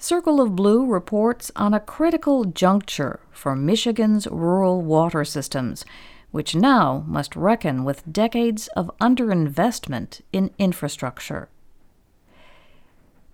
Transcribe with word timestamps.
Circle 0.00 0.40
of 0.40 0.54
Blue 0.54 0.86
reports 0.86 1.50
on 1.56 1.74
a 1.74 1.80
critical 1.80 2.44
juncture 2.44 3.18
for 3.32 3.56
Michigan's 3.56 4.28
rural 4.28 4.80
water 4.80 5.24
systems, 5.24 5.84
which 6.30 6.54
now 6.54 7.02
must 7.08 7.34
reckon 7.34 7.82
with 7.82 8.10
decades 8.10 8.68
of 8.68 8.92
underinvestment 9.00 10.20
in 10.32 10.50
infrastructure. 10.56 11.48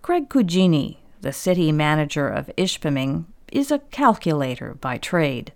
Craig 0.00 0.30
Cugini, 0.30 0.96
the 1.21 1.35
city 1.35 1.71
manager 1.71 2.29
of 2.29 2.51
Ishpeming, 2.56 3.26
is 3.53 3.71
a 3.71 3.81
calculator 3.90 4.74
by 4.81 4.96
trade. 4.96 5.53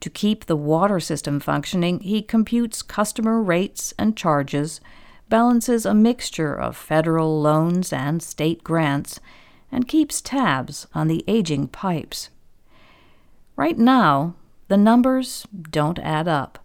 To 0.00 0.10
keep 0.10 0.46
the 0.46 0.56
water 0.56 0.98
system 0.98 1.38
functioning, 1.38 2.00
he 2.00 2.22
computes 2.22 2.82
customer 2.82 3.40
rates 3.40 3.94
and 3.96 4.16
charges, 4.16 4.80
balances 5.28 5.86
a 5.86 5.94
mixture 5.94 6.54
of 6.54 6.76
federal 6.76 7.40
loans 7.40 7.92
and 7.92 8.20
state 8.20 8.64
grants, 8.64 9.20
and 9.72 9.88
keeps 9.88 10.20
tabs 10.20 10.86
on 10.94 11.08
the 11.08 11.24
aging 11.28 11.68
pipes. 11.68 12.30
Right 13.56 13.78
now, 13.78 14.34
the 14.68 14.76
numbers 14.76 15.46
don't 15.70 15.98
add 15.98 16.28
up. 16.28 16.58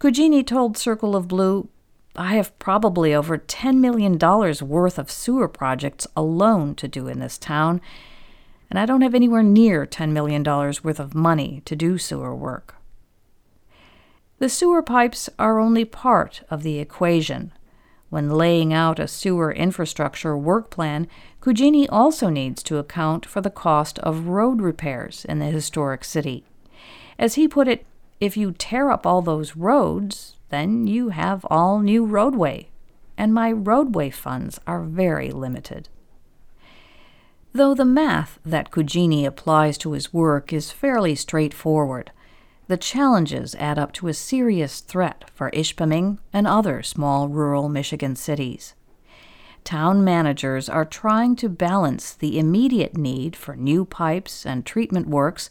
Cugini 0.00 0.46
told 0.46 0.76
Circle 0.76 1.16
of 1.16 1.28
Blue, 1.28 1.68
I 2.16 2.34
have 2.34 2.58
probably 2.58 3.14
over 3.14 3.38
$10 3.38 3.76
million 3.76 4.18
worth 4.18 4.98
of 4.98 5.10
sewer 5.10 5.48
projects 5.48 6.06
alone 6.16 6.74
to 6.74 6.88
do 6.88 7.06
in 7.06 7.20
this 7.20 7.38
town, 7.38 7.80
and 8.68 8.78
I 8.78 8.86
don't 8.86 9.02
have 9.02 9.14
anywhere 9.14 9.42
near 9.42 9.86
$10 9.86 10.10
million 10.10 10.42
worth 10.42 10.98
of 10.98 11.14
money 11.14 11.62
to 11.64 11.76
do 11.76 11.96
sewer 11.96 12.34
work. 12.34 12.74
The 14.40 14.48
sewer 14.48 14.82
pipes 14.82 15.30
are 15.38 15.58
only 15.58 15.84
part 15.84 16.42
of 16.50 16.62
the 16.62 16.78
equation. 16.78 17.52
When 18.10 18.30
laying 18.30 18.72
out 18.72 18.98
a 18.98 19.06
sewer 19.06 19.52
infrastructure 19.52 20.36
work 20.36 20.70
plan, 20.70 21.08
Cugini 21.42 21.86
also 21.90 22.30
needs 22.30 22.62
to 22.64 22.78
account 22.78 23.26
for 23.26 23.40
the 23.40 23.50
cost 23.50 23.98
of 24.00 24.28
road 24.28 24.62
repairs 24.62 25.26
in 25.26 25.40
the 25.40 25.46
historic 25.46 26.04
city. 26.04 26.44
As 27.18 27.34
he 27.34 27.46
put 27.46 27.68
it, 27.68 27.84
if 28.20 28.36
you 28.36 28.52
tear 28.52 28.90
up 28.90 29.06
all 29.06 29.22
those 29.22 29.56
roads, 29.56 30.36
then 30.48 30.86
you 30.86 31.10
have 31.10 31.44
all 31.50 31.80
new 31.80 32.04
roadway, 32.04 32.70
and 33.16 33.34
my 33.34 33.52
roadway 33.52 34.10
funds 34.10 34.58
are 34.66 34.82
very 34.82 35.30
limited. 35.30 35.88
Though 37.52 37.74
the 37.74 37.84
math 37.84 38.38
that 38.44 38.70
Cugini 38.70 39.26
applies 39.26 39.76
to 39.78 39.92
his 39.92 40.12
work 40.12 40.52
is 40.52 40.70
fairly 40.70 41.14
straightforward, 41.14 42.10
the 42.68 42.76
challenges 42.76 43.54
add 43.58 43.78
up 43.78 43.92
to 43.94 44.08
a 44.08 44.14
serious 44.14 44.80
threat 44.80 45.30
for 45.34 45.50
Ishpeming 45.50 46.18
and 46.32 46.46
other 46.46 46.82
small 46.82 47.28
rural 47.28 47.68
Michigan 47.68 48.14
cities. 48.14 48.74
Town 49.64 50.04
managers 50.04 50.68
are 50.68 50.84
trying 50.84 51.34
to 51.36 51.48
balance 51.48 52.14
the 52.14 52.38
immediate 52.38 52.96
need 52.96 53.34
for 53.34 53.56
new 53.56 53.84
pipes 53.84 54.46
and 54.46 54.64
treatment 54.64 55.08
works 55.08 55.48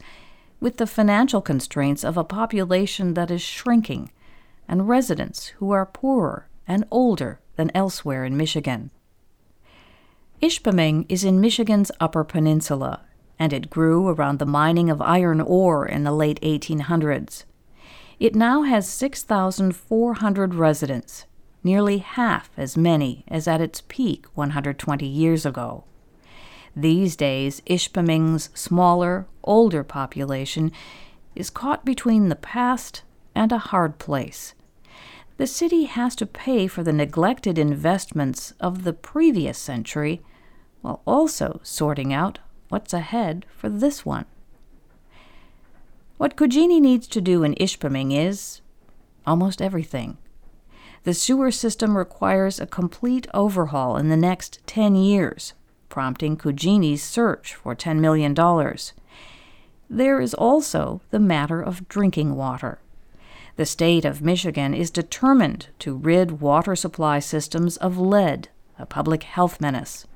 with 0.60 0.76
the 0.76 0.86
financial 0.86 1.40
constraints 1.40 2.04
of 2.04 2.16
a 2.16 2.24
population 2.24 3.14
that 3.14 3.30
is 3.30 3.42
shrinking 3.42 4.10
and 4.68 4.88
residents 4.88 5.48
who 5.58 5.70
are 5.70 5.86
poorer 5.86 6.48
and 6.66 6.84
older 6.90 7.40
than 7.56 7.70
elsewhere 7.74 8.24
in 8.24 8.36
Michigan. 8.36 8.90
Ishpeming 10.40 11.06
is 11.08 11.24
in 11.24 11.40
Michigan's 11.40 11.90
Upper 11.98 12.22
Peninsula, 12.22 13.00
and 13.38 13.52
it 13.52 13.70
grew 13.70 14.08
around 14.08 14.38
the 14.38 14.46
mining 14.46 14.90
of 14.90 15.00
iron 15.00 15.40
ore 15.40 15.86
in 15.86 16.04
the 16.04 16.12
late 16.12 16.40
1800s. 16.42 17.44
It 18.18 18.34
now 18.34 18.62
has 18.62 18.88
6,400 18.88 20.54
residents, 20.54 21.26
nearly 21.62 21.98
half 21.98 22.50
as 22.56 22.76
many 22.76 23.24
as 23.28 23.46
at 23.46 23.60
its 23.60 23.82
peak 23.86 24.26
120 24.34 25.06
years 25.06 25.46
ago. 25.46 25.84
These 26.74 27.16
days, 27.16 27.62
Ishpeming's 27.66 28.50
smaller, 28.54 29.26
older 29.44 29.84
population 29.84 30.72
is 31.34 31.50
caught 31.50 31.84
between 31.84 32.28
the 32.28 32.36
past 32.36 33.02
and 33.34 33.52
a 33.52 33.58
hard 33.58 33.98
place. 33.98 34.54
The 35.36 35.46
city 35.46 35.84
has 35.84 36.16
to 36.16 36.26
pay 36.26 36.66
for 36.66 36.82
the 36.82 36.92
neglected 36.92 37.58
investments 37.58 38.52
of 38.58 38.82
the 38.82 38.92
previous 38.92 39.56
century 39.56 40.20
while 40.80 41.02
also 41.06 41.60
sorting 41.62 42.12
out 42.12 42.40
what's 42.68 42.92
ahead 42.92 43.46
for 43.50 43.68
this 43.68 44.04
one. 44.04 44.26
What 46.16 46.36
Cugini 46.36 46.80
needs 46.80 47.06
to 47.08 47.20
do 47.20 47.44
in 47.44 47.54
Ishpeming 47.54 48.16
is 48.16 48.60
almost 49.26 49.62
everything. 49.62 50.18
The 51.04 51.14
sewer 51.14 51.50
system 51.50 51.96
requires 51.96 52.58
a 52.58 52.66
complete 52.66 53.28
overhaul 53.32 53.96
in 53.96 54.08
the 54.08 54.16
next 54.16 54.60
10 54.66 54.96
years, 54.96 55.54
prompting 55.88 56.36
Cugini's 56.36 57.02
search 57.02 57.54
for 57.54 57.74
$10 57.74 58.00
million. 58.00 58.34
There 59.88 60.20
is 60.20 60.34
also 60.34 61.00
the 61.10 61.20
matter 61.20 61.62
of 61.62 61.88
drinking 61.88 62.34
water. 62.34 62.80
The 63.56 63.66
state 63.66 64.04
of 64.04 64.22
Michigan 64.22 64.74
is 64.74 64.90
determined 64.90 65.68
to 65.78 65.96
rid 65.96 66.40
water 66.40 66.76
supply 66.76 67.20
systems 67.20 67.76
of 67.76 67.98
lead, 67.98 68.48
a 68.78 68.86
public 68.86 69.22
health 69.22 69.60
menace. 69.60 70.06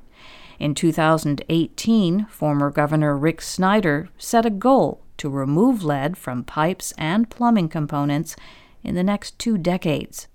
In 0.63 0.77
2018, 0.77 2.27
former 2.27 2.71
Governor 2.71 3.19
Rick 3.19 3.43
Snyder 3.43 4.09
set 4.17 4.47
a 4.47 4.51
goal 4.51 5.03
to 5.17 5.29
remove 5.29 5.83
lead 5.83 6.17
from 6.17 6.45
pipes 6.45 6.95
and 6.97 7.29
plumbing 7.29 7.69
components 7.69 8.37
in 8.85 8.95
the 8.95 9.03
next 9.03 9.37
two 9.41 9.59
decades. 9.59 10.29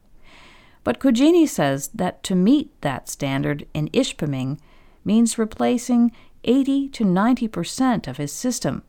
But 0.83 0.99
Cugini 0.99 1.47
says 1.47 1.87
that 1.93 2.23
to 2.23 2.35
meet 2.35 2.73
that 2.81 3.07
standard 3.07 3.67
in 3.73 3.87
Ishpeming 3.93 4.59
means 5.05 5.37
replacing 5.37 6.11
80 6.43 6.89
to 6.89 7.05
90 7.05 7.47
percent 7.47 8.05
of 8.05 8.17
his 8.17 8.33
system. 8.33 8.83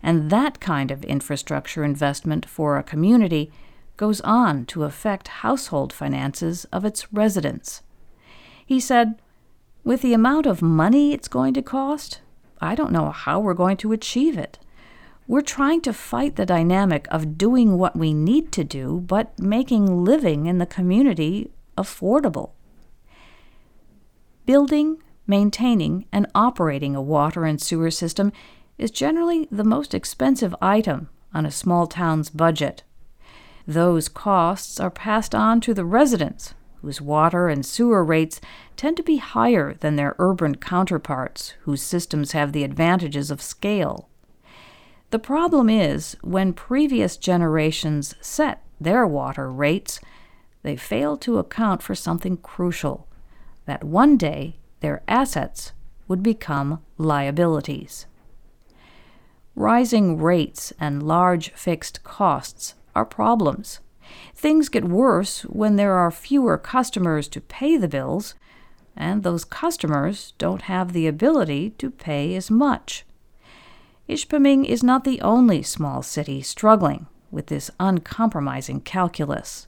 And 0.00 0.30
that 0.30 0.60
kind 0.60 0.92
of 0.92 1.02
infrastructure 1.02 1.82
investment 1.82 2.46
for 2.46 2.78
a 2.78 2.84
community 2.84 3.50
goes 3.96 4.20
on 4.20 4.66
to 4.66 4.84
affect 4.84 5.42
household 5.42 5.92
finances 5.92 6.66
of 6.66 6.84
its 6.84 7.12
residents. 7.12 7.82
He 8.64 8.78
said, 8.78 9.16
With 9.84 10.02
the 10.02 10.14
amount 10.14 10.46
of 10.46 10.62
money 10.62 11.12
it's 11.12 11.26
going 11.26 11.54
to 11.54 11.62
cost, 11.62 12.20
I 12.60 12.76
don't 12.76 12.92
know 12.92 13.10
how 13.10 13.40
we're 13.40 13.54
going 13.54 13.76
to 13.78 13.92
achieve 13.92 14.38
it. 14.38 14.60
We're 15.26 15.40
trying 15.40 15.80
to 15.82 15.92
fight 15.92 16.36
the 16.36 16.46
dynamic 16.46 17.08
of 17.10 17.36
doing 17.36 17.78
what 17.78 17.96
we 17.96 18.14
need 18.14 18.52
to 18.52 18.62
do, 18.62 19.00
but 19.00 19.36
making 19.40 20.04
living 20.04 20.46
in 20.46 20.58
the 20.58 20.66
community 20.66 21.50
affordable. 21.76 22.50
Building, 24.46 25.02
maintaining, 25.26 26.06
and 26.12 26.28
operating 26.32 26.94
a 26.94 27.02
water 27.02 27.44
and 27.44 27.60
sewer 27.60 27.90
system 27.90 28.32
is 28.78 28.90
generally 28.90 29.48
the 29.50 29.64
most 29.64 29.94
expensive 29.94 30.54
item 30.62 31.08
on 31.34 31.44
a 31.44 31.50
small 31.50 31.88
town's 31.88 32.30
budget. 32.30 32.84
Those 33.66 34.08
costs 34.08 34.78
are 34.78 34.90
passed 34.90 35.34
on 35.34 35.60
to 35.62 35.74
the 35.74 35.84
residents, 35.84 36.54
whose 36.82 37.00
water 37.00 37.48
and 37.48 37.64
sewer 37.64 38.04
rates 38.04 38.40
tend 38.76 38.96
to 38.96 39.02
be 39.02 39.16
higher 39.16 39.74
than 39.74 39.96
their 39.96 40.16
urban 40.18 40.56
counterparts, 40.56 41.54
whose 41.62 41.80
systems 41.80 42.32
have 42.32 42.52
the 42.52 42.64
advantages 42.64 43.30
of 43.30 43.40
scale. 43.40 44.08
The 45.10 45.18
problem 45.18 45.70
is, 45.70 46.16
when 46.22 46.52
previous 46.52 47.16
generations 47.16 48.14
set 48.20 48.62
their 48.80 49.06
water 49.06 49.50
rates, 49.50 50.00
they 50.62 50.76
failed 50.76 51.20
to 51.22 51.38
account 51.38 51.82
for 51.82 51.94
something 51.94 52.36
crucial 52.36 53.06
that 53.66 53.84
one 53.84 54.16
day 54.16 54.56
their 54.80 55.02
assets 55.06 55.72
would 56.08 56.22
become 56.22 56.82
liabilities. 56.98 58.06
Rising 59.54 60.18
rates 60.18 60.72
and 60.80 61.02
large 61.02 61.50
fixed 61.50 62.02
costs 62.02 62.74
are 62.94 63.04
problems. 63.04 63.80
Things 64.34 64.68
get 64.68 64.84
worse 64.84 65.42
when 65.42 65.76
there 65.76 65.94
are 65.94 66.10
fewer 66.10 66.58
customers 66.58 67.28
to 67.28 67.40
pay 67.40 67.76
the 67.76 67.88
bills, 67.88 68.34
and 68.96 69.22
those 69.22 69.44
customers 69.44 70.34
don't 70.38 70.62
have 70.62 70.92
the 70.92 71.06
ability 71.06 71.70
to 71.78 71.90
pay 71.90 72.34
as 72.34 72.50
much. 72.50 73.04
Ishpeming 74.08 74.64
is 74.64 74.82
not 74.82 75.04
the 75.04 75.20
only 75.20 75.62
small 75.62 76.02
city 76.02 76.42
struggling 76.42 77.06
with 77.30 77.46
this 77.46 77.70
uncompromising 77.80 78.80
calculus. 78.80 79.66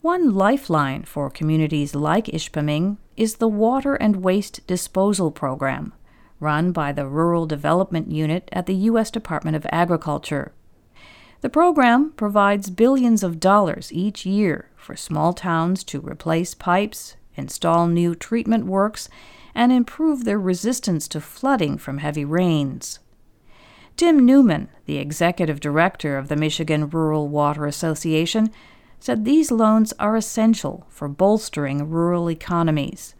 One 0.00 0.34
lifeline 0.34 1.02
for 1.02 1.28
communities 1.28 1.94
like 1.94 2.24
Ishpeming 2.26 2.96
is 3.16 3.36
the 3.36 3.48
Water 3.48 3.96
and 3.96 4.24
Waste 4.24 4.66
Disposal 4.66 5.30
Program, 5.30 5.92
run 6.38 6.72
by 6.72 6.92
the 6.92 7.06
Rural 7.06 7.44
Development 7.44 8.10
Unit 8.10 8.48
at 8.50 8.64
the 8.64 8.74
U.S. 8.74 9.10
Department 9.10 9.56
of 9.56 9.66
Agriculture. 9.70 10.52
The 11.40 11.48
program 11.48 12.12
provides 12.16 12.68
billions 12.68 13.22
of 13.22 13.40
dollars 13.40 13.90
each 13.92 14.26
year 14.26 14.68
for 14.76 14.94
small 14.94 15.32
towns 15.32 15.82
to 15.84 16.00
replace 16.00 16.54
pipes, 16.54 17.16
install 17.34 17.86
new 17.86 18.14
treatment 18.14 18.66
works, 18.66 19.08
and 19.54 19.72
improve 19.72 20.24
their 20.24 20.38
resistance 20.38 21.08
to 21.08 21.20
flooding 21.20 21.78
from 21.78 21.98
heavy 21.98 22.24
rains. 22.24 22.98
Tim 23.96 24.24
Newman, 24.24 24.68
the 24.84 24.98
executive 24.98 25.60
director 25.60 26.18
of 26.18 26.28
the 26.28 26.36
Michigan 26.36 26.88
Rural 26.88 27.28
Water 27.28 27.66
Association, 27.66 28.50
said 28.98 29.24
these 29.24 29.50
loans 29.50 29.94
are 29.98 30.16
essential 30.16 30.86
for 30.90 31.08
bolstering 31.08 31.88
rural 31.88 32.30
economies. 32.30 33.14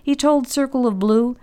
He 0.00 0.14
told 0.14 0.46
Circle 0.46 0.86
of 0.86 1.00
Blue, 1.00 1.36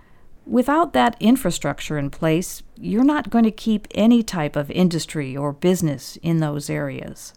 Without 0.46 0.92
that 0.92 1.16
infrastructure 1.20 1.96
in 1.96 2.10
place, 2.10 2.62
you're 2.76 3.02
not 3.02 3.30
going 3.30 3.44
to 3.44 3.50
keep 3.50 3.88
any 3.94 4.22
type 4.22 4.56
of 4.56 4.70
industry 4.70 5.34
or 5.34 5.52
business 5.52 6.18
in 6.22 6.40
those 6.40 6.68
areas. 6.68 7.32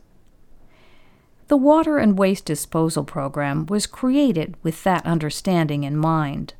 The 1.47 1.55
Water 1.55 1.97
and 1.97 2.17
Waste 2.17 2.43
Disposal 2.43 3.05
Program 3.05 3.65
was 3.67 3.87
created 3.87 4.55
with 4.61 4.83
that 4.83 5.05
understanding 5.05 5.85
in 5.85 5.95
mind. 5.95 6.53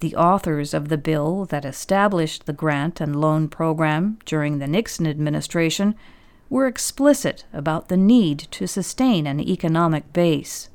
The 0.00 0.14
authors 0.14 0.74
of 0.74 0.90
the 0.90 0.98
bill 0.98 1.46
that 1.46 1.64
established 1.64 2.44
the 2.44 2.52
grant 2.52 3.00
and 3.00 3.18
loan 3.18 3.48
program 3.48 4.18
during 4.26 4.58
the 4.58 4.68
Nixon 4.68 5.06
administration 5.06 5.94
were 6.50 6.66
explicit 6.66 7.46
about 7.54 7.88
the 7.88 7.96
need 7.96 8.40
to 8.50 8.66
sustain 8.66 9.26
an 9.26 9.40
economic 9.40 10.12
base. 10.12 10.68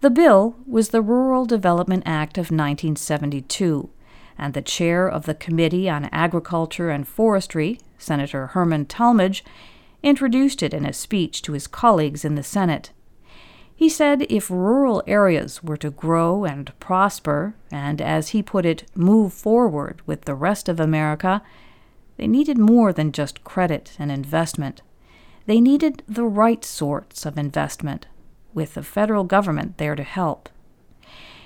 The 0.00 0.10
bill 0.10 0.56
was 0.66 0.88
the 0.88 1.02
Rural 1.02 1.46
Development 1.46 2.02
Act 2.04 2.36
of 2.36 2.50
1972 2.50 3.90
and 4.38 4.54
the 4.54 4.62
chair 4.62 5.08
of 5.08 5.26
the 5.26 5.34
Committee 5.34 5.90
on 5.90 6.06
Agriculture 6.06 6.90
and 6.90 7.06
Forestry, 7.06 7.80
Senator 7.98 8.48
Herman 8.48 8.86
Talmadge, 8.86 9.44
introduced 10.02 10.62
it 10.62 10.72
in 10.72 10.86
a 10.86 10.92
speech 10.92 11.42
to 11.42 11.52
his 11.52 11.66
colleagues 11.66 12.24
in 12.24 12.36
the 12.36 12.42
Senate. 12.42 12.92
He 13.74 13.88
said 13.88 14.26
if 14.28 14.50
rural 14.50 15.02
areas 15.06 15.62
were 15.62 15.76
to 15.76 15.90
grow 15.90 16.44
and 16.44 16.72
prosper, 16.80 17.54
and, 17.70 18.00
as 18.00 18.28
he 18.30 18.42
put 18.42 18.64
it, 18.64 18.84
move 18.94 19.32
forward 19.32 20.02
with 20.06 20.22
the 20.22 20.34
rest 20.34 20.68
of 20.68 20.80
America, 20.80 21.42
they 22.16 22.26
needed 22.26 22.58
more 22.58 22.92
than 22.92 23.12
just 23.12 23.44
credit 23.44 23.94
and 23.98 24.10
investment. 24.10 24.82
They 25.46 25.60
needed 25.60 26.02
the 26.08 26.24
right 26.24 26.64
sorts 26.64 27.24
of 27.24 27.38
investment, 27.38 28.06
with 28.52 28.74
the 28.74 28.82
federal 28.82 29.24
government 29.24 29.78
there 29.78 29.94
to 29.94 30.02
help. 30.02 30.48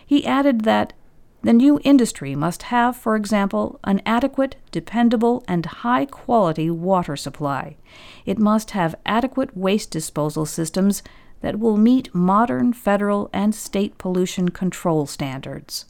He 0.07 0.27
added 0.27 0.63
that 0.63 0.95
the 1.43 1.53
new 1.53 1.81
industry 1.83 2.37
must 2.37 2.65
have, 2.65 2.97
for 2.97 3.17
example, 3.17 3.81
an 3.83 4.01
adequate, 4.07 4.57
dependable, 4.71 5.45
and 5.49 5.67
high 5.67 6.07
quality 6.07 6.71
water 6.71 7.17
supply. 7.17 7.77
It 8.25 8.39
must 8.39 8.71
have 8.71 8.95
adequate 9.05 9.57
waste 9.57 9.91
disposal 9.91 10.47
systems 10.47 11.03
that 11.41 11.59
will 11.59 11.77
meet 11.77 12.15
modern 12.15 12.73
federal 12.73 13.29
and 13.33 13.55
state 13.55 13.99
pollution 13.99 14.51
control 14.51 15.07
standards. 15.07 15.87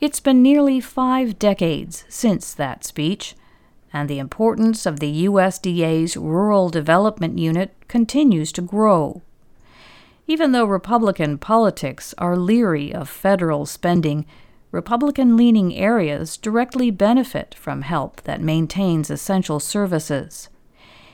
It's 0.00 0.20
been 0.20 0.42
nearly 0.42 0.80
five 0.80 1.38
decades 1.38 2.04
since 2.08 2.54
that 2.54 2.84
speech, 2.84 3.34
and 3.92 4.08
the 4.08 4.20
importance 4.20 4.86
of 4.86 5.00
the 5.00 5.26
USDA's 5.26 6.16
Rural 6.16 6.70
Development 6.70 7.38
Unit 7.38 7.74
continues 7.88 8.52
to 8.52 8.62
grow. 8.62 9.22
Even 10.32 10.52
though 10.52 10.64
Republican 10.64 11.36
politics 11.36 12.14
are 12.16 12.38
leery 12.38 12.90
of 12.90 13.06
federal 13.06 13.66
spending, 13.66 14.24
Republican 14.70 15.36
leaning 15.36 15.74
areas 15.76 16.38
directly 16.38 16.90
benefit 16.90 17.54
from 17.54 17.82
help 17.82 18.22
that 18.22 18.40
maintains 18.40 19.10
essential 19.10 19.60
services. 19.60 20.48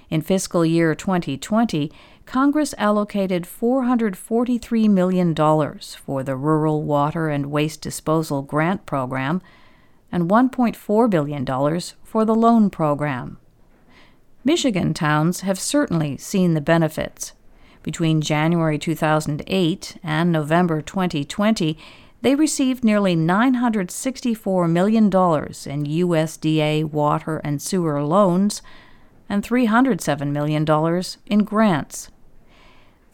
In 0.09 0.23
fiscal 0.23 0.65
year 0.65 0.95
2020, 0.95 1.91
Congress 2.27 2.77
allocated 2.79 3.43
$443 3.43 4.89
million 4.89 5.35
for 5.35 6.23
the 6.23 6.37
Rural 6.37 6.85
Water 6.85 7.29
and 7.29 7.51
Waste 7.51 7.83
Disposal 7.83 8.43
Grant 8.43 8.87
Program 8.87 9.43
and 10.13 10.31
$1.4 10.31 11.11
billion 11.11 11.45
for 12.05 12.25
the 12.25 12.37
Loan 12.37 12.71
Program. 12.71 13.39
Michigan 14.45 14.95
towns 14.95 15.41
have 15.41 15.59
certainly 15.59 16.17
seen 16.17 16.55
the 16.55 16.61
benefits. 16.61 17.33
Between 17.89 18.21
January 18.21 18.79
2008 18.79 19.97
and 20.03 20.31
November 20.31 20.83
2020, 20.83 21.79
they 22.21 22.35
received 22.35 22.85
nearly 22.85 23.17
$964 23.17 24.71
million 24.71 25.05
in 25.07 25.11
USDA 25.11 26.85
water 26.85 27.39
and 27.39 27.63
sewer 27.63 28.03
loans 28.05 28.61
and 29.27 29.43
$307 29.43 30.31
million 30.33 30.67
in 31.25 31.45
grants. 31.45 32.11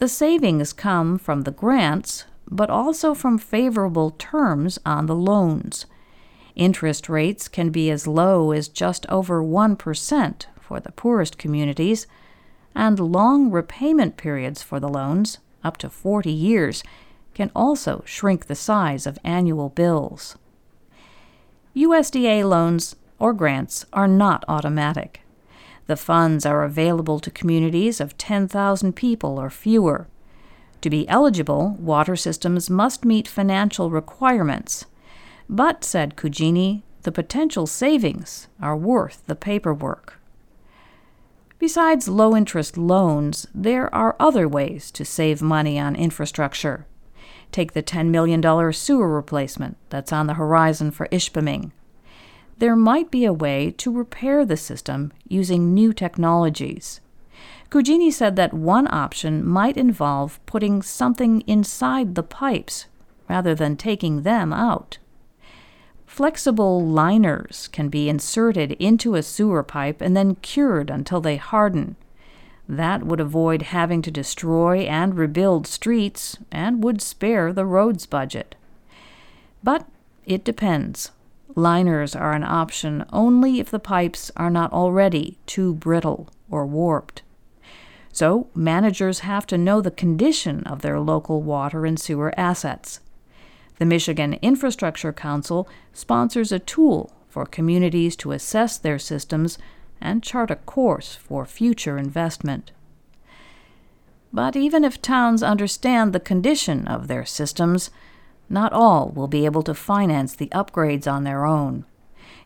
The 0.00 0.08
savings 0.08 0.72
come 0.72 1.18
from 1.18 1.42
the 1.42 1.52
grants, 1.52 2.24
but 2.50 2.68
also 2.68 3.14
from 3.14 3.38
favorable 3.38 4.10
terms 4.10 4.80
on 4.84 5.06
the 5.06 5.14
loans. 5.14 5.86
Interest 6.56 7.08
rates 7.08 7.46
can 7.46 7.70
be 7.70 7.92
as 7.92 8.08
low 8.08 8.50
as 8.50 8.66
just 8.66 9.06
over 9.08 9.40
1% 9.40 10.46
for 10.60 10.80
the 10.80 10.90
poorest 10.90 11.38
communities 11.38 12.08
and 12.74 12.98
long 12.98 13.50
repayment 13.50 14.16
periods 14.16 14.62
for 14.62 14.80
the 14.80 14.88
loans, 14.88 15.38
up 15.62 15.76
to 15.78 15.88
40 15.88 16.30
years, 16.30 16.82
can 17.34 17.50
also 17.54 18.02
shrink 18.06 18.46
the 18.46 18.54
size 18.54 19.06
of 19.06 19.18
annual 19.24 19.68
bills. 19.68 20.36
USDA 21.74 22.48
loans 22.48 22.96
or 23.18 23.32
grants 23.32 23.84
are 23.92 24.08
not 24.08 24.44
automatic. 24.48 25.20
The 25.86 25.96
funds 25.96 26.46
are 26.46 26.62
available 26.62 27.20
to 27.20 27.30
communities 27.30 28.00
of 28.00 28.16
10,000 28.16 28.94
people 28.94 29.38
or 29.38 29.50
fewer. 29.50 30.08
To 30.80 30.90
be 30.90 31.08
eligible, 31.08 31.76
water 31.78 32.16
systems 32.16 32.70
must 32.70 33.04
meet 33.04 33.26
financial 33.28 33.90
requirements. 33.90 34.86
But, 35.48 35.84
said 35.84 36.16
Cugini, 36.16 36.82
the 37.02 37.12
potential 37.12 37.66
savings 37.66 38.48
are 38.60 38.76
worth 38.76 39.26
the 39.26 39.34
paperwork. 39.34 40.20
Besides 41.64 42.08
low 42.08 42.36
interest 42.36 42.76
loans, 42.76 43.46
there 43.54 43.92
are 43.94 44.16
other 44.20 44.46
ways 44.46 44.90
to 44.90 45.02
save 45.02 45.40
money 45.40 45.78
on 45.78 45.96
infrastructure. 45.96 46.86
Take 47.52 47.72
the 47.72 47.82
$10 47.82 48.10
million 48.10 48.42
sewer 48.74 49.08
replacement 49.08 49.78
that's 49.88 50.12
on 50.12 50.26
the 50.26 50.34
horizon 50.34 50.90
for 50.90 51.08
Ishpeming. 51.08 51.72
There 52.58 52.76
might 52.76 53.10
be 53.10 53.24
a 53.24 53.32
way 53.32 53.70
to 53.78 53.90
repair 53.90 54.44
the 54.44 54.58
system 54.58 55.10
using 55.26 55.72
new 55.72 55.94
technologies. 55.94 57.00
Cugini 57.70 58.12
said 58.12 58.36
that 58.36 58.52
one 58.52 58.86
option 58.92 59.42
might 59.42 59.78
involve 59.78 60.44
putting 60.44 60.82
something 60.82 61.40
inside 61.46 62.14
the 62.14 62.22
pipes 62.22 62.88
rather 63.26 63.54
than 63.54 63.78
taking 63.78 64.20
them 64.20 64.52
out. 64.52 64.98
Flexible 66.14 66.80
liners 66.80 67.68
can 67.72 67.88
be 67.88 68.08
inserted 68.08 68.76
into 68.78 69.16
a 69.16 69.22
sewer 69.24 69.64
pipe 69.64 70.00
and 70.00 70.16
then 70.16 70.36
cured 70.36 70.88
until 70.88 71.20
they 71.20 71.34
harden. 71.34 71.96
That 72.68 73.02
would 73.02 73.18
avoid 73.18 73.62
having 73.62 74.00
to 74.02 74.12
destroy 74.12 74.82
and 74.82 75.16
rebuild 75.16 75.66
streets 75.66 76.38
and 76.52 76.84
would 76.84 77.02
spare 77.02 77.52
the 77.52 77.66
roads 77.66 78.06
budget. 78.06 78.54
But 79.64 79.88
it 80.24 80.44
depends. 80.44 81.10
Liners 81.56 82.14
are 82.14 82.32
an 82.32 82.44
option 82.44 83.04
only 83.12 83.58
if 83.58 83.68
the 83.68 83.80
pipes 83.80 84.30
are 84.36 84.50
not 84.50 84.72
already 84.72 85.36
too 85.46 85.74
brittle 85.74 86.28
or 86.48 86.64
warped. 86.64 87.22
So, 88.12 88.46
managers 88.54 89.18
have 89.18 89.48
to 89.48 89.58
know 89.58 89.80
the 89.80 89.90
condition 89.90 90.62
of 90.62 90.80
their 90.82 91.00
local 91.00 91.42
water 91.42 91.84
and 91.84 91.98
sewer 91.98 92.32
assets. 92.38 93.00
The 93.78 93.84
Michigan 93.84 94.34
Infrastructure 94.34 95.12
Council 95.12 95.68
sponsors 95.92 96.52
a 96.52 96.58
tool 96.58 97.12
for 97.28 97.44
communities 97.44 98.14
to 98.16 98.32
assess 98.32 98.78
their 98.78 98.98
systems 98.98 99.58
and 100.00 100.22
chart 100.22 100.50
a 100.50 100.56
course 100.56 101.16
for 101.16 101.44
future 101.44 101.98
investment. 101.98 102.70
But 104.32 104.54
even 104.54 104.84
if 104.84 105.00
towns 105.02 105.42
understand 105.42 106.12
the 106.12 106.20
condition 106.20 106.86
of 106.86 107.08
their 107.08 107.24
systems, 107.24 107.90
not 108.48 108.72
all 108.72 109.08
will 109.08 109.28
be 109.28 109.44
able 109.44 109.62
to 109.62 109.74
finance 109.74 110.34
the 110.34 110.48
upgrades 110.48 111.10
on 111.10 111.24
their 111.24 111.44
own. 111.44 111.84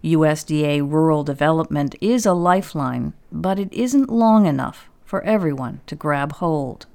USDA 0.04 0.80
rural 0.88 1.24
development 1.24 1.94
is 2.00 2.24
a 2.24 2.32
lifeline, 2.32 3.14
but 3.32 3.58
it 3.58 3.72
isn't 3.72 4.10
long 4.10 4.46
enough 4.46 4.88
for 5.04 5.22
everyone 5.22 5.80
to 5.86 5.96
grab 5.96 6.32
hold. 6.32 6.86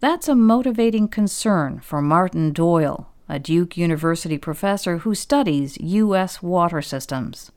That's 0.00 0.28
a 0.28 0.36
motivating 0.36 1.08
concern 1.08 1.80
for 1.80 2.00
Martin 2.00 2.52
Doyle, 2.52 3.08
a 3.28 3.40
Duke 3.40 3.76
University 3.76 4.38
professor 4.38 4.98
who 4.98 5.12
studies 5.12 5.76
U.S. 5.80 6.40
water 6.40 6.80
systems. 6.80 7.50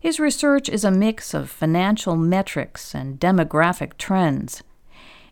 His 0.00 0.18
research 0.18 0.70
is 0.70 0.82
a 0.82 0.90
mix 0.90 1.34
of 1.34 1.50
financial 1.50 2.16
metrics 2.16 2.94
and 2.94 3.20
demographic 3.20 3.98
trends. 3.98 4.62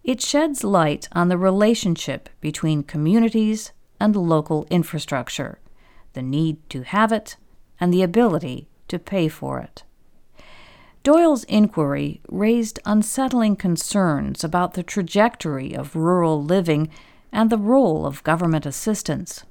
It 0.04 0.20
sheds 0.20 0.62
light 0.62 1.08
on 1.12 1.30
the 1.30 1.38
relationship 1.38 2.28
between 2.42 2.82
communities 2.82 3.72
and 3.98 4.14
local 4.14 4.66
infrastructure, 4.68 5.58
the 6.12 6.20
need 6.20 6.58
to 6.68 6.82
have 6.82 7.12
it, 7.12 7.38
and 7.80 7.94
the 7.94 8.02
ability 8.02 8.68
to 8.88 8.98
pay 8.98 9.28
for 9.28 9.58
it. 9.60 9.84
Doyle's 11.06 11.44
inquiry 11.44 12.20
raised 12.28 12.80
unsettling 12.84 13.54
concerns 13.54 14.42
about 14.42 14.74
the 14.74 14.82
trajectory 14.82 15.72
of 15.72 15.94
rural 15.94 16.42
living 16.42 16.88
and 17.30 17.48
the 17.48 17.56
role 17.56 18.04
of 18.04 18.24
government 18.24 18.66
assistance. 18.66 19.44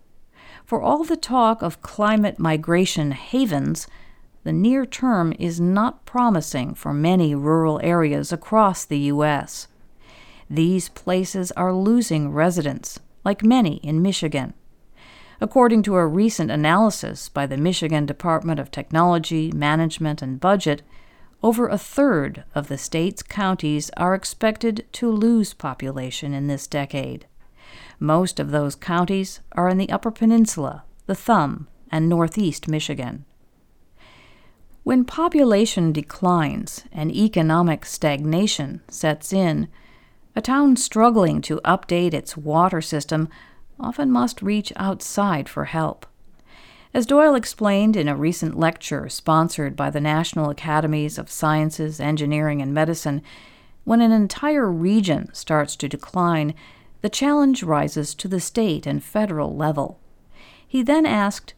For 0.66 0.82
all 0.82 1.06
the 1.06 1.16
talk 1.16 1.62
of 1.62 1.82
climate 1.82 2.38
migration 2.40 3.12
havens, 3.12 3.88
the 4.44 4.52
near 4.52 4.86
term 4.86 5.34
is 5.40 5.62
not 5.62 6.06
promising 6.06 6.74
for 6.74 6.94
many 6.94 7.34
rural 7.34 7.80
areas 7.82 8.34
across 8.34 8.84
the 8.84 9.00
U.S. 9.14 9.70
These 10.50 10.90
places 10.90 11.54
are 11.54 11.72
losing 11.72 12.34
residents, 12.34 13.00
like 13.24 13.46
many 13.46 13.78
in 13.78 14.02
Michigan. 14.02 14.56
According 15.40 15.84
to 15.84 15.96
a 15.96 16.06
recent 16.06 16.52
analysis 16.52 17.30
by 17.30 17.46
the 17.46 17.56
Michigan 17.56 18.06
Department 18.06 18.60
of 18.60 18.72
Technology, 18.72 19.54
Management, 19.54 20.22
and 20.22 20.38
Budget, 20.38 20.82
over 21.46 21.68
a 21.68 21.78
third 21.78 22.44
of 22.56 22.70
the 22.70 22.78
state's 22.78 23.22
counties 23.22 23.92
are 23.98 24.16
expected 24.16 24.84
to 24.92 25.08
lose 25.08 25.54
population 25.54 26.34
in 26.34 26.48
this 26.48 26.66
decade. 26.66 27.28
Most 28.00 28.40
of 28.40 28.50
those 28.50 28.74
counties 28.74 29.42
are 29.52 29.70
in 29.70 29.78
the 29.78 29.92
Upper 29.92 30.10
Peninsula, 30.10 30.84
the 31.06 31.14
Thumb, 31.14 31.68
and 31.92 32.10
Northeast 32.10 32.68
Michigan. 32.68 33.26
When 34.82 35.06
population 35.06 35.92
declines 35.92 36.86
and 36.92 37.12
economic 37.12 37.86
stagnation 37.86 38.82
sets 38.90 39.32
in, 39.32 39.68
a 40.36 40.42
town 40.42 40.78
struggling 40.78 41.42
to 41.44 41.62
update 41.64 42.16
its 42.16 42.36
water 42.36 42.82
system 42.82 43.30
often 43.80 44.10
must 44.10 44.42
reach 44.42 44.74
outside 44.78 45.48
for 45.48 45.66
help. 45.66 46.08
As 46.96 47.06
Doyle 47.06 47.36
explained 47.36 47.98
in 47.98 48.08
a 48.08 48.16
recent 48.16 48.58
lecture 48.58 49.10
sponsored 49.10 49.76
by 49.76 49.90
the 49.90 50.00
National 50.00 50.50
Academies 50.50 51.18
of 51.18 51.30
Sciences, 51.30 52.00
Engineering, 52.00 52.62
and 52.62 52.74
Medicine, 52.74 53.22
when 53.84 54.00
an 54.00 54.14
entire 54.14 54.72
region 54.72 55.30
starts 55.34 55.76
to 55.76 55.90
decline, 55.90 56.54
the 57.02 57.10
challenge 57.10 57.64
rises 57.64 58.16
to 58.16 58.30
the 58.30 58.40
state 58.40 58.88
and 58.88 59.04
federal 59.04 59.54
level. 59.54 60.00
He 60.66 60.82
then 60.84 61.06
asked, 61.06 61.54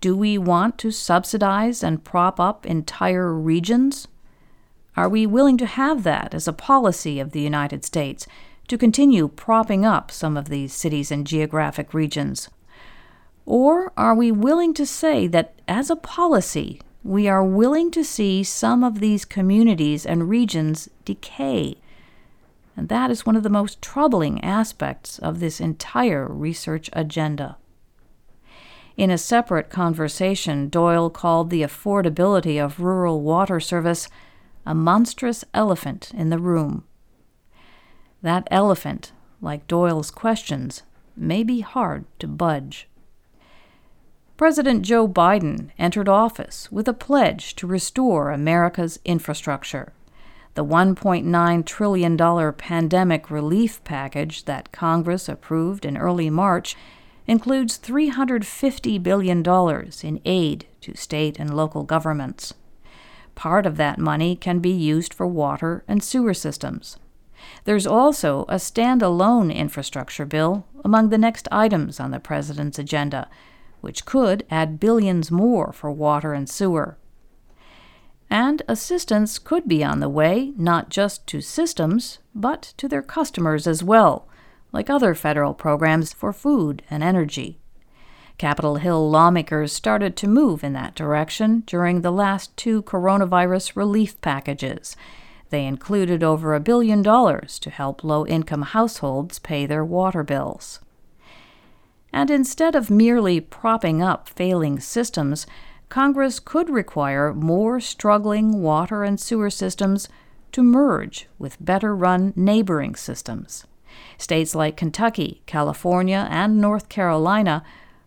Do 0.00 0.16
we 0.16 0.38
want 0.38 0.76
to 0.78 0.90
subsidize 0.90 1.84
and 1.84 2.02
prop 2.02 2.40
up 2.40 2.66
entire 2.66 3.32
regions? 3.32 4.08
Are 4.96 5.08
we 5.08 5.24
willing 5.24 5.56
to 5.58 5.66
have 5.66 6.02
that 6.02 6.34
as 6.34 6.48
a 6.48 6.52
policy 6.52 7.20
of 7.20 7.30
the 7.30 7.40
United 7.40 7.84
States 7.84 8.26
to 8.66 8.76
continue 8.76 9.28
propping 9.28 9.86
up 9.86 10.10
some 10.10 10.36
of 10.36 10.48
these 10.48 10.74
cities 10.74 11.12
and 11.12 11.24
geographic 11.24 11.94
regions? 11.94 12.50
Or 13.46 13.92
are 13.96 14.14
we 14.14 14.32
willing 14.32 14.74
to 14.74 14.86
say 14.86 15.26
that, 15.28 15.54
as 15.68 15.90
a 15.90 15.96
policy, 15.96 16.80
we 17.02 17.28
are 17.28 17.44
willing 17.44 17.90
to 17.90 18.02
see 18.02 18.42
some 18.42 18.82
of 18.82 19.00
these 19.00 19.24
communities 19.24 20.06
and 20.06 20.28
regions 20.28 20.88
decay? 21.04 21.76
And 22.76 22.88
that 22.88 23.10
is 23.10 23.26
one 23.26 23.36
of 23.36 23.42
the 23.42 23.50
most 23.50 23.82
troubling 23.82 24.42
aspects 24.42 25.18
of 25.18 25.40
this 25.40 25.60
entire 25.60 26.26
research 26.26 26.90
agenda. 26.92 27.56
In 28.96 29.10
a 29.10 29.18
separate 29.18 29.70
conversation, 29.70 30.68
Doyle 30.68 31.10
called 31.10 31.50
the 31.50 31.62
affordability 31.62 32.64
of 32.64 32.80
rural 32.80 33.20
water 33.20 33.60
service 33.60 34.08
a 34.64 34.74
monstrous 34.74 35.44
elephant 35.52 36.10
in 36.14 36.30
the 36.30 36.38
room. 36.38 36.84
That 38.22 38.48
elephant, 38.50 39.12
like 39.42 39.66
Doyle's 39.66 40.10
questions, 40.10 40.84
may 41.16 41.42
be 41.42 41.60
hard 41.60 42.06
to 42.20 42.26
budge. 42.26 42.88
President 44.36 44.82
Joe 44.82 45.06
Biden 45.06 45.70
entered 45.78 46.08
office 46.08 46.70
with 46.72 46.88
a 46.88 46.92
pledge 46.92 47.54
to 47.54 47.68
restore 47.68 48.32
America's 48.32 48.98
infrastructure. 49.04 49.92
The 50.54 50.64
$1.9 50.64 51.64
trillion 51.64 52.52
pandemic 52.54 53.30
relief 53.30 53.82
package 53.84 54.44
that 54.46 54.72
Congress 54.72 55.28
approved 55.28 55.84
in 55.84 55.96
early 55.96 56.30
March 56.30 56.76
includes 57.28 57.78
$350 57.78 59.00
billion 59.00 59.44
in 60.02 60.20
aid 60.24 60.66
to 60.80 60.96
state 60.96 61.38
and 61.38 61.54
local 61.54 61.84
governments. 61.84 62.54
Part 63.36 63.66
of 63.66 63.76
that 63.76 64.00
money 64.00 64.34
can 64.34 64.58
be 64.58 64.70
used 64.70 65.14
for 65.14 65.28
water 65.28 65.84
and 65.86 66.02
sewer 66.02 66.34
systems. 66.34 66.98
There's 67.64 67.86
also 67.86 68.46
a 68.48 68.56
standalone 68.56 69.54
infrastructure 69.54 70.26
bill 70.26 70.66
among 70.84 71.10
the 71.10 71.18
next 71.18 71.46
items 71.52 72.00
on 72.00 72.10
the 72.10 72.18
President's 72.18 72.80
agenda 72.80 73.28
which 73.84 74.06
could 74.06 74.44
add 74.50 74.80
billions 74.80 75.30
more 75.30 75.70
for 75.72 75.92
water 75.92 76.32
and 76.32 76.48
sewer. 76.48 76.96
And 78.30 78.62
assistance 78.66 79.38
could 79.38 79.68
be 79.68 79.84
on 79.84 80.00
the 80.00 80.08
way 80.08 80.54
not 80.56 80.88
just 80.88 81.26
to 81.28 81.42
systems, 81.42 82.18
but 82.34 82.62
to 82.78 82.88
their 82.88 83.02
customers 83.02 83.66
as 83.66 83.84
well, 83.84 84.26
like 84.72 84.88
other 84.88 85.14
federal 85.14 85.52
programs 85.52 86.14
for 86.14 86.32
food 86.32 86.82
and 86.90 87.02
energy. 87.02 87.60
Capitol 88.38 88.76
Hill 88.76 89.08
lawmakers 89.08 89.72
started 89.72 90.16
to 90.16 90.26
move 90.26 90.64
in 90.64 90.72
that 90.72 90.94
direction 90.94 91.62
during 91.66 92.00
the 92.00 92.10
last 92.10 92.56
two 92.56 92.82
coronavirus 92.82 93.76
relief 93.76 94.18
packages. 94.22 94.96
They 95.50 95.66
included 95.66 96.24
over 96.24 96.54
a 96.54 96.60
billion 96.60 97.02
dollars 97.02 97.58
to 97.60 97.70
help 97.70 98.02
low 98.02 98.26
income 98.26 98.62
households 98.62 99.38
pay 99.38 99.66
their 99.66 99.84
water 99.84 100.24
bills. 100.24 100.80
And 102.14 102.30
instead 102.30 102.76
of 102.76 102.92
merely 102.92 103.40
propping 103.40 104.00
up 104.00 104.28
failing 104.28 104.78
systems, 104.78 105.48
Congress 105.88 106.38
could 106.38 106.70
require 106.70 107.34
more 107.34 107.80
struggling 107.80 108.62
water 108.62 109.02
and 109.02 109.18
sewer 109.18 109.50
systems 109.50 110.08
to 110.52 110.62
merge 110.62 111.26
with 111.40 111.62
better 111.62 111.94
run 111.94 112.32
neighboring 112.36 112.94
systems. 112.94 113.66
States 114.16 114.54
like 114.54 114.76
Kentucky, 114.76 115.42
California, 115.46 116.28
and 116.30 116.60
North 116.60 116.88
Carolina 116.88 117.64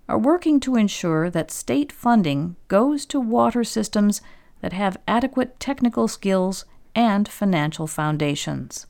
are 0.08 0.18
working 0.18 0.62
to 0.62 0.78
ensure 0.78 1.30
that 1.30 1.52
state 1.52 1.92
funding 1.92 2.56
goes 2.70 3.06
to 3.08 3.20
water 3.20 3.66
systems 3.66 4.22
that 4.62 4.72
have 4.72 4.96
adequate 5.06 5.60
technical 5.60 6.08
skills 6.08 6.64
and 6.96 7.28
financial 7.28 7.88
foundations. 7.88 8.88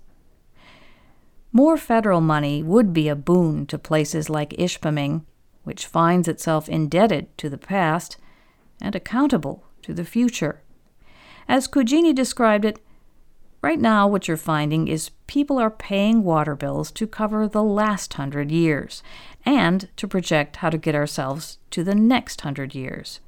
More 1.51 1.77
federal 1.77 2.21
money 2.21 2.61
would 2.61 2.93
be 2.93 3.07
a 3.07 3.15
boon 3.15 3.65
to 3.67 3.79
places 3.79 4.29
like 4.29 4.51
Ishpeming, 4.51 5.23
which 5.63 5.85
finds 5.85 6.27
itself 6.27 6.69
indebted 6.69 7.35
to 7.37 7.49
the 7.49 7.57
past 7.57 8.17
and 8.81 8.95
accountable 8.95 9.65
to 9.81 9.93
the 9.93 10.05
future. 10.05 10.61
As 11.47 11.67
Cugini 11.67 12.13
described 12.13 12.65
it, 12.65 12.79
right 13.61 13.79
now 13.79 14.07
what 14.07 14.27
you're 14.27 14.37
finding 14.37 14.87
is 14.87 15.11
people 15.27 15.57
are 15.57 15.71
paying 15.71 16.23
water 16.23 16.55
bills 16.55 16.91
to 16.91 17.07
cover 17.07 17.47
the 17.47 17.63
last 17.63 18.13
hundred 18.13 18.51
years 18.51 19.01
and 19.45 19.89
to 19.95 20.07
project 20.07 20.57
how 20.57 20.69
to 20.69 20.77
get 20.77 20.95
ourselves 20.95 21.57
to 21.71 21.83
the 21.83 21.95
next 21.95 22.41
hundred 22.41 22.75
years. 22.75 23.19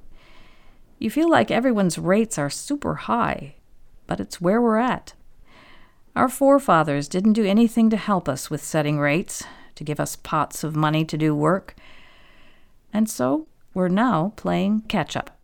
You 0.97 1.09
feel 1.09 1.29
like 1.29 1.49
everyone's 1.49 1.97
rates 1.97 2.38
are 2.38 2.49
super 2.49 2.95
high, 2.95 3.55
but 4.05 4.19
it's 4.19 4.41
where 4.41 4.61
we're 4.61 4.77
at. 4.77 5.13
Our 6.16 6.30
forefathers 6.30 7.08
didn't 7.08 7.34
do 7.34 7.46
anything 7.46 7.89
to 7.92 7.98
help 7.98 8.28
us 8.28 8.50
with 8.50 8.63
setting 8.63 9.00
rates, 9.00 9.44
to 9.75 9.84
give 9.84 10.00
us 10.00 10.16
pots 10.16 10.63
of 10.63 10.75
money 10.75 11.06
to 11.06 11.18
do 11.18 11.34
work. 11.34 11.75
And 12.92 13.10
so 13.10 13.48
we're 13.74 13.88
now 13.88 14.34
playing 14.36 14.82
catch 14.82 15.16
up. 15.16 15.38